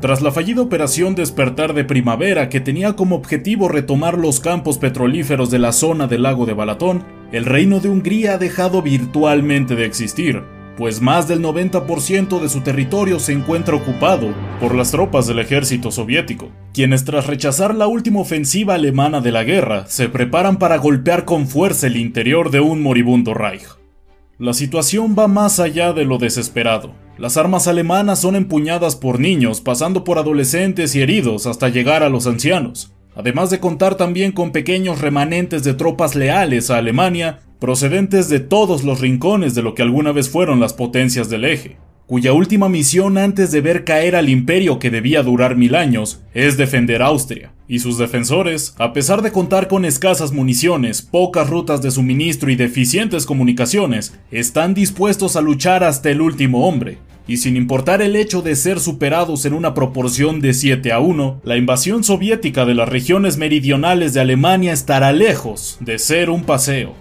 [0.00, 5.50] Tras la fallida operación Despertar de Primavera que tenía como objetivo retomar los campos petrolíferos
[5.50, 7.02] de la zona del lago de Balatón,
[7.32, 10.44] el reino de Hungría ha dejado virtualmente de existir,
[10.76, 14.28] pues más del 90% de su territorio se encuentra ocupado
[14.60, 19.42] por las tropas del ejército soviético, quienes tras rechazar la última ofensiva alemana de la
[19.42, 23.66] guerra, se preparan para golpear con fuerza el interior de un moribundo Reich.
[24.38, 27.07] La situación va más allá de lo desesperado.
[27.18, 32.08] Las armas alemanas son empuñadas por niños, pasando por adolescentes y heridos hasta llegar a
[32.08, 38.28] los ancianos, además de contar también con pequeños remanentes de tropas leales a Alemania, procedentes
[38.28, 41.76] de todos los rincones de lo que alguna vez fueron las potencias del eje
[42.08, 46.56] cuya última misión antes de ver caer al imperio que debía durar mil años es
[46.56, 47.52] defender Austria.
[47.68, 52.56] Y sus defensores, a pesar de contar con escasas municiones, pocas rutas de suministro y
[52.56, 56.96] deficientes comunicaciones, están dispuestos a luchar hasta el último hombre.
[57.28, 61.42] Y sin importar el hecho de ser superados en una proporción de 7 a 1,
[61.44, 66.94] la invasión soviética de las regiones meridionales de Alemania estará lejos de ser un paseo.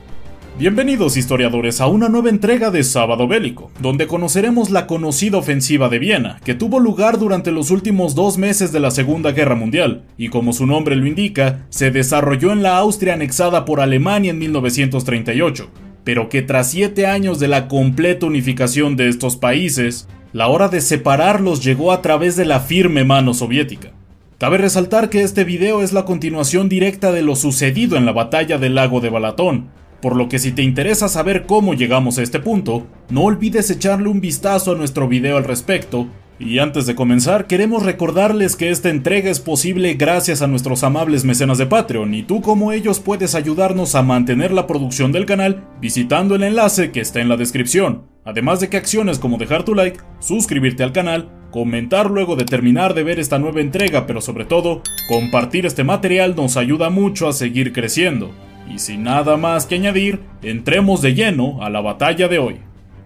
[0.59, 5.99] Bienvenidos historiadores a una nueva entrega de Sábado Bélico, donde conoceremos la conocida ofensiva de
[5.99, 10.27] Viena, que tuvo lugar durante los últimos dos meses de la Segunda Guerra Mundial, y
[10.27, 15.69] como su nombre lo indica, se desarrolló en la Austria anexada por Alemania en 1938,
[16.03, 20.81] pero que tras siete años de la completa unificación de estos países, la hora de
[20.81, 23.91] separarlos llegó a través de la firme mano soviética.
[24.37, 28.57] Cabe resaltar que este video es la continuación directa de lo sucedido en la batalla
[28.57, 29.69] del lago de Balatón,
[30.01, 34.09] por lo que si te interesa saber cómo llegamos a este punto, no olvides echarle
[34.09, 36.07] un vistazo a nuestro video al respecto.
[36.39, 41.25] Y antes de comenzar, queremos recordarles que esta entrega es posible gracias a nuestros amables
[41.25, 45.63] mecenas de Patreon y tú como ellos puedes ayudarnos a mantener la producción del canal
[45.81, 48.03] visitando el enlace que está en la descripción.
[48.27, 52.93] Además de que acciones como dejar tu like, suscribirte al canal, comentar luego de terminar
[52.93, 57.31] de ver esta nueva entrega, pero sobre todo, compartir este material nos ayuda mucho a
[57.31, 58.31] seguir creciendo.
[58.69, 62.57] Y sin nada más que añadir, entremos de lleno a la batalla de hoy.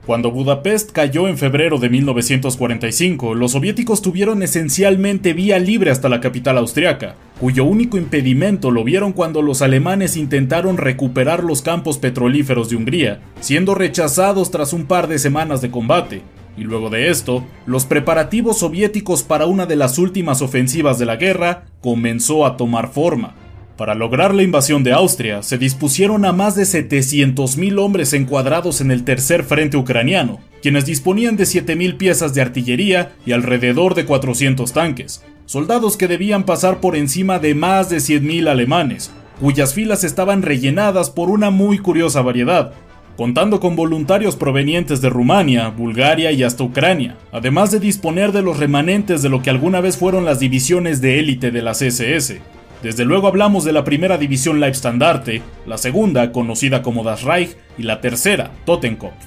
[0.07, 6.19] Cuando Budapest cayó en febrero de 1945, los soviéticos tuvieron esencialmente vía libre hasta la
[6.19, 12.69] capital austriaca, cuyo único impedimento lo vieron cuando los alemanes intentaron recuperar los campos petrolíferos
[12.69, 16.21] de Hungría, siendo rechazados tras un par de semanas de combate.
[16.55, 21.15] Y luego de esto, los preparativos soviéticos para una de las últimas ofensivas de la
[21.15, 23.33] guerra comenzó a tomar forma.
[23.75, 28.91] Para lograr la invasión de Austria, se dispusieron a más de 700.000 hombres encuadrados en
[28.91, 34.71] el tercer frente ucraniano, quienes disponían de 7.000 piezas de artillería y alrededor de 400
[34.73, 40.43] tanques, soldados que debían pasar por encima de más de 100.000 alemanes, cuyas filas estaban
[40.43, 42.71] rellenadas por una muy curiosa variedad,
[43.17, 48.59] contando con voluntarios provenientes de Rumania, Bulgaria y hasta Ucrania, además de disponer de los
[48.59, 52.41] remanentes de lo que alguna vez fueron las divisiones de élite de las SS.
[52.81, 57.83] Desde luego hablamos de la primera división Leibstandarte, la segunda, conocida como Das Reich, y
[57.83, 59.25] la tercera, Totenkopf.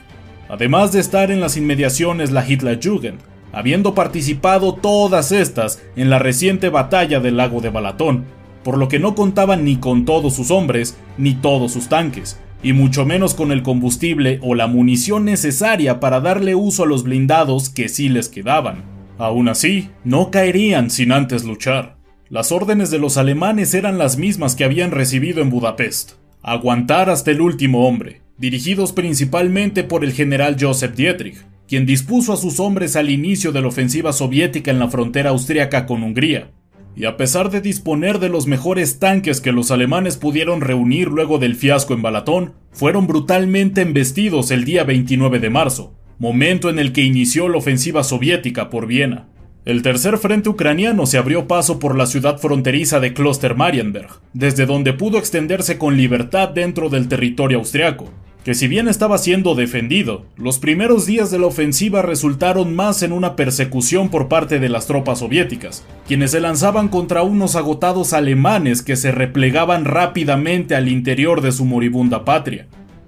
[0.49, 3.21] Además de estar en las inmediaciones la Hitlerjugend,
[3.55, 8.25] habiendo participado todas estas en la reciente batalla del lago de Balatón,
[8.65, 12.73] por lo que no contaban ni con todos sus hombres, ni todos sus tanques, y
[12.73, 17.69] mucho menos con el combustible o la munición necesaria para darle uso a los blindados
[17.69, 18.83] que sí les quedaban.
[19.19, 21.97] Aún así, no caerían sin antes luchar.
[22.31, 26.13] Las órdenes de los alemanes eran las mismas que habían recibido en Budapest.
[26.43, 31.37] Aguantar hasta el último hombre, dirigidos principalmente por el general Joseph Dietrich,
[31.69, 35.87] quien dispuso a sus hombres al inicio de la ofensiva soviética en la frontera austríaca
[35.87, 36.51] con Hungría.
[36.97, 41.39] Y a pesar de disponer de los mejores tanques que los alemanes pudieron reunir luego
[41.39, 46.93] del fiasco en Balatón, fueron brutalmente embestidos el día 29 de marzo, momento en el
[46.93, 49.29] que inició la ofensiva soviética por Viena.
[49.65, 54.67] El tercer frente ucraniano se abrió paso por la ciudad fronteriza de Kloster Marienberg, desde
[54.67, 58.13] donde pudo extenderse con libertad dentro del territorio austriaco,
[58.45, 63.13] que si bien estaba siendo defendido, los primeros días de la ofensiva resultaron más en
[63.13, 68.83] una persecución por parte de las tropas soviéticas, quienes se lanzaban contra unos agotados alemanes
[68.83, 72.67] que se replegaban rápidamente al interior de su moribunda patria.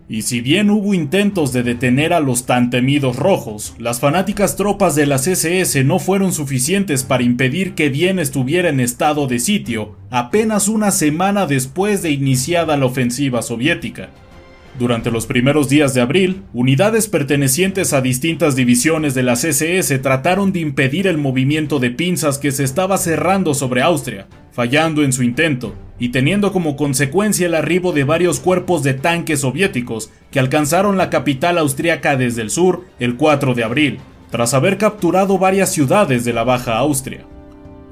[0.08, 4.94] Y si bien hubo intentos de detener a los tan temidos rojos, las fanáticas tropas
[4.94, 9.96] de las SS no fueron suficientes para impedir que Viena estuviera en estado de sitio
[10.10, 14.10] apenas una semana después de iniciada la ofensiva soviética.
[14.78, 20.52] Durante los primeros días de abril, unidades pertenecientes a distintas divisiones de la CSS trataron
[20.52, 25.22] de impedir el movimiento de pinzas que se estaba cerrando sobre Austria, fallando en su
[25.22, 30.98] intento, y teniendo como consecuencia el arribo de varios cuerpos de tanques soviéticos que alcanzaron
[30.98, 33.98] la capital austriaca desde el sur el 4 de abril,
[34.30, 37.24] tras haber capturado varias ciudades de la Baja Austria.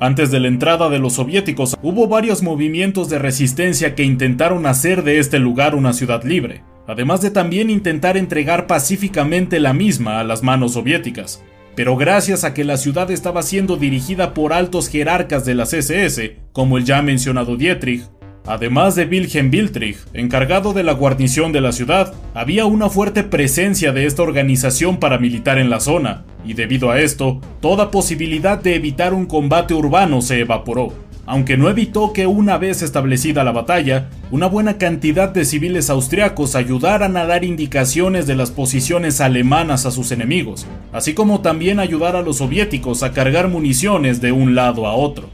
[0.01, 5.03] Antes de la entrada de los soviéticos hubo varios movimientos de resistencia que intentaron hacer
[5.03, 10.25] de este lugar una ciudad libre, además de también intentar entregar pacíficamente la misma a
[10.25, 11.43] las manos soviéticas.
[11.75, 16.21] Pero gracias a que la ciudad estaba siendo dirigida por altos jerarcas de la CSS,
[16.53, 18.03] como el ya mencionado Dietrich,
[18.47, 23.93] además de Wilhelm Wiltrich, encargado de la guarnición de la ciudad, había una fuerte presencia
[23.93, 29.13] de esta organización paramilitar en la zona, y debido a esto, toda posibilidad de evitar
[29.15, 30.93] un combate urbano se evaporó
[31.27, 36.55] aunque no evitó que una vez establecida la batalla, una buena cantidad de civiles austriacos
[36.55, 42.17] ayudaran a dar indicaciones de las posiciones alemanas a sus enemigos, así como también ayudar
[42.17, 45.29] a los soviéticos a cargar municiones de un lado a otro.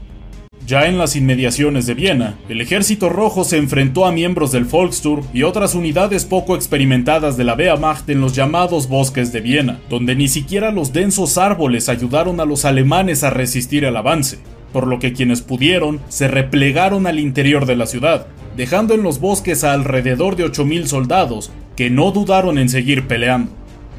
[0.67, 5.25] Ya en las inmediaciones de Viena, el ejército rojo se enfrentó a miembros del Volksturm
[5.33, 10.15] y otras unidades poco experimentadas de la Wehrmacht en los llamados bosques de Viena, donde
[10.15, 14.37] ni siquiera los densos árboles ayudaron a los alemanes a resistir el avance
[14.71, 19.19] por lo que quienes pudieron se replegaron al interior de la ciudad, dejando en los
[19.19, 23.51] bosques a alrededor de 8.000 soldados que no dudaron en seguir peleando.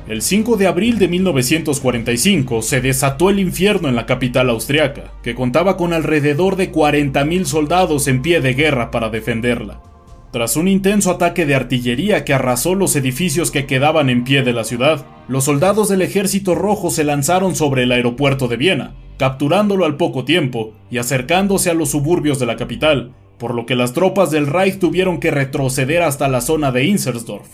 [0.09, 5.37] El 5 de abril de 1945 se desató el infierno en la capital austriaca, que
[5.37, 9.81] contaba con alrededor de 40.000 soldados en pie de guerra para defenderla.
[10.33, 14.55] Tras un intenso ataque de artillería que arrasó los edificios que quedaban en pie de
[14.55, 19.85] la ciudad, los soldados del ejército rojo se lanzaron sobre el aeropuerto de Viena, capturándolo
[19.85, 23.93] al poco tiempo y acercándose a los suburbios de la capital, por lo que las
[23.93, 27.49] tropas del Reich tuvieron que retroceder hasta la zona de Insersdorf,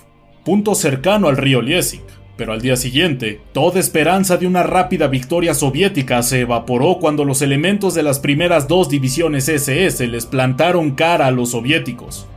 [0.45, 2.03] punto cercano al río Liesing.
[2.37, 7.43] Pero al día siguiente, toda esperanza de una rápida victoria soviética se evaporó cuando los
[7.43, 12.29] elementos de las primeras dos divisiones SS les plantaron cara a los soviéticos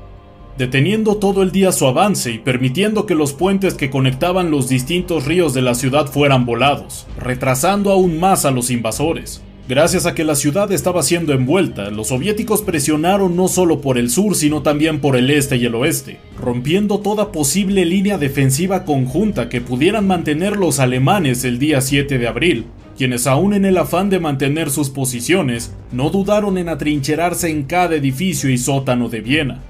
[0.58, 5.26] deteniendo todo el día su avance y permitiendo que los puentes que conectaban los distintos
[5.26, 9.42] ríos de la ciudad fueran volados, retrasando aún más a los invasores.
[9.70, 14.10] Gracias a que la ciudad estaba siendo envuelta, los soviéticos presionaron no solo por el
[14.10, 19.48] sur, sino también por el este y el oeste, rompiendo toda posible línea defensiva conjunta
[19.48, 22.66] que pudieran mantener los alemanes el día 7 de abril,
[22.98, 27.96] quienes aún en el afán de mantener sus posiciones, no dudaron en atrincherarse en cada
[27.96, 29.62] edificio y sótano de Viena,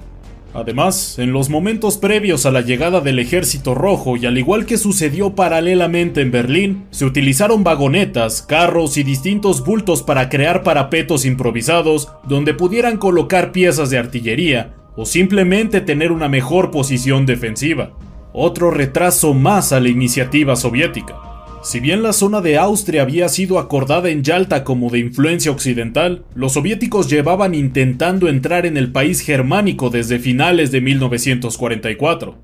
[0.53, 4.77] Además, en los momentos previos a la llegada del ejército rojo y al igual que
[4.77, 12.09] sucedió paralelamente en Berlín, se utilizaron vagonetas, carros y distintos bultos para crear parapetos improvisados
[12.27, 17.93] donde pudieran colocar piezas de artillería o simplemente tener una mejor posición defensiva.
[18.33, 21.30] Otro retraso más a la iniciativa soviética.
[21.63, 26.25] Si bien la zona de Austria había sido acordada en Yalta como de influencia occidental,
[26.33, 32.35] los soviéticos llevaban intentando entrar en el país germánico desde finales de 1944,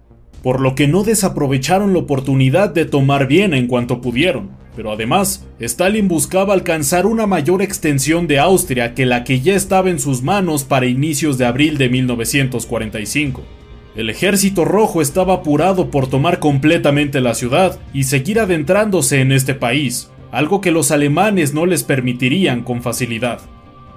[0.44, 4.52] por lo que no desaprovecharon la oportunidad de tomar Viena en cuanto pudieron.
[4.76, 9.90] Pero además, Stalin buscaba alcanzar una mayor extensión de Austria que la que ya estaba
[9.90, 13.57] en sus manos para inicios de abril de 1945.
[13.98, 19.56] El ejército rojo estaba apurado por tomar completamente la ciudad y seguir adentrándose en este
[19.56, 23.40] país, algo que los alemanes no les permitirían con facilidad.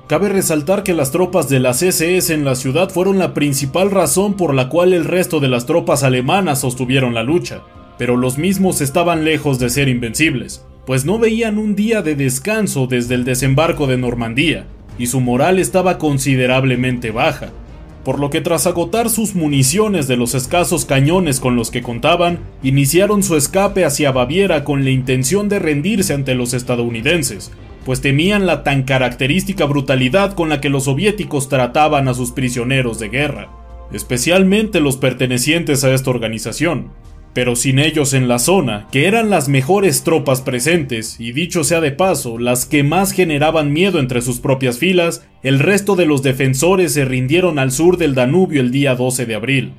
[0.07, 4.38] Cabe resaltar que las tropas de las SS en la ciudad fueron la principal razón
[4.38, 7.61] por la cual el resto de las tropas alemanas sostuvieron la lucha,
[7.99, 12.87] pero los mismos estaban lejos de ser invencibles, pues no veían un día de descanso
[12.87, 14.64] desde el desembarco de Normandía,
[14.99, 17.50] y su moral estaba considerablemente baja,
[18.04, 22.40] por lo que tras agotar sus municiones de los escasos cañones con los que contaban,
[22.62, 27.50] iniciaron su escape hacia Baviera con la intención de rendirse ante los estadounidenses,
[27.85, 32.99] pues temían la tan característica brutalidad con la que los soviéticos trataban a sus prisioneros
[32.99, 33.49] de guerra,
[33.92, 36.90] especialmente los pertenecientes a esta organización
[37.33, 41.81] pero sin ellos en la zona, que eran las mejores tropas presentes, y dicho sea
[41.81, 46.23] de paso, las que más generaban miedo entre sus propias filas, el resto de los
[46.23, 49.73] defensores se rindieron al sur del Danubio el día 12 de abril.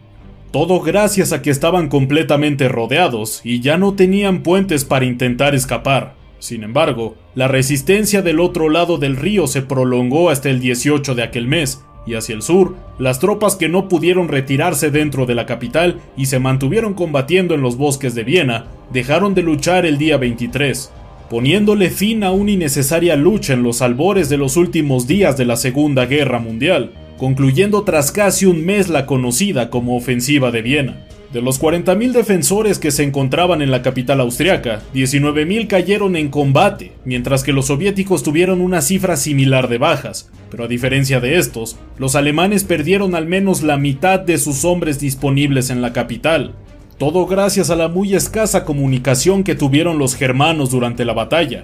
[0.52, 6.16] Todo gracias a que estaban completamente rodeados y ya no tenían puentes para intentar escapar.
[6.40, 11.24] Sin embargo, la resistencia del otro lado del río se prolongó hasta el 18 de
[11.24, 15.46] aquel mes, y hacia el sur, las tropas que no pudieron retirarse dentro de la
[15.46, 20.18] capital y se mantuvieron combatiendo en los bosques de Viena, dejaron de luchar el día
[20.18, 20.92] 23.
[21.30, 25.56] poniéndole fin a una innecesaria lucha en los albores de los últimos días de la
[25.56, 31.06] Segunda Guerra Mundial, concluyendo tras casi un mes la conocida como Ofensiva de Viena.
[31.34, 36.92] De los 40.000 defensores que se encontraban en la capital austriaca, 19.000 cayeron en combate,
[37.06, 41.78] mientras que los soviéticos tuvieron una cifra similar de bajas, pero a diferencia de estos,
[41.98, 46.54] los alemanes perdieron al menos la mitad de sus hombres disponibles en la capital,
[46.98, 51.64] todo gracias a la muy escasa comunicación que tuvieron los germanos durante la batalla,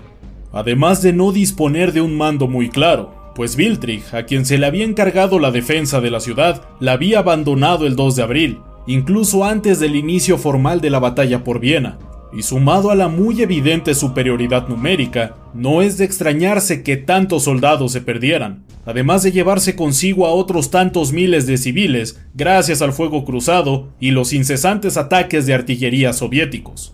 [0.54, 4.66] además de no disponer de un mando muy claro, pues Wiltrich, a quien se le
[4.66, 9.44] había encargado la defensa de la ciudad, la había abandonado el 2 de abril, incluso
[9.44, 12.00] antes del inicio formal de la batalla por Viena,
[12.34, 17.92] y sumado a la muy evidente superioridad numérica, no es de extrañarse que tantos soldados
[17.92, 23.26] se perdieran, además de llevarse consigo a otros tantos miles de civiles gracias al fuego
[23.26, 26.94] cruzado y los incesantes ataques de artillería soviéticos.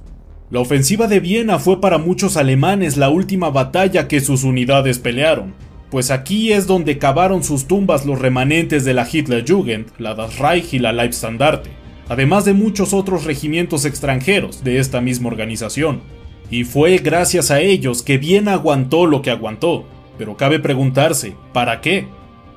[0.49, 5.55] La ofensiva de Viena fue para muchos alemanes la última batalla que sus unidades pelearon,
[5.89, 10.73] pues aquí es donde cavaron sus tumbas los remanentes de la Hitlerjugend, la Das Reich
[10.73, 16.01] y la Leibstandarte además de muchos otros regimientos extranjeros de esta misma organización.
[16.49, 19.85] Y fue gracias a ellos que bien aguantó lo que aguantó.
[20.17, 22.07] Pero cabe preguntarse, ¿para qué?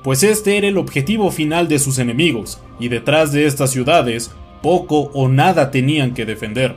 [0.03, 5.11] Pues este era el objetivo final de sus enemigos, y detrás de estas ciudades, poco
[5.13, 6.75] o nada tenían que defender.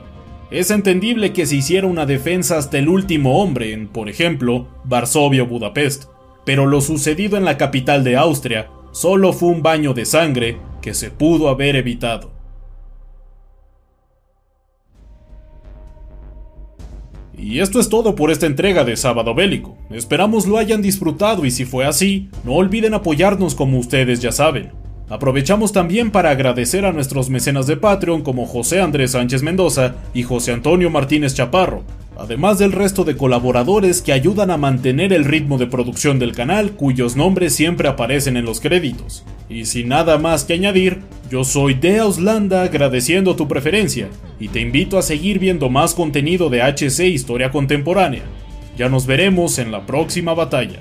[0.50, 5.44] Es entendible que se hiciera una defensa hasta el último hombre en, por ejemplo, Varsovia
[5.44, 6.04] o Budapest,
[6.44, 10.94] pero lo sucedido en la capital de Austria solo fue un baño de sangre que
[10.94, 12.39] se pudo haber evitado.
[17.40, 19.78] Y esto es todo por esta entrega de Sábado Bélico.
[19.90, 24.72] Esperamos lo hayan disfrutado y si fue así, no olviden apoyarnos como ustedes ya saben.
[25.08, 30.22] Aprovechamos también para agradecer a nuestros mecenas de Patreon como José Andrés Sánchez Mendoza y
[30.22, 31.82] José Antonio Martínez Chaparro,
[32.20, 36.72] además del resto de colaboradores que ayudan a mantener el ritmo de producción del canal
[36.72, 39.24] cuyos nombres siempre aparecen en los créditos.
[39.48, 41.00] Y sin nada más que añadir,
[41.30, 44.08] yo soy Deauslanda agradeciendo tu preferencia
[44.38, 48.24] y te invito a seguir viendo más contenido de HC Historia Contemporánea.
[48.76, 50.80] Ya nos veremos en la próxima batalla.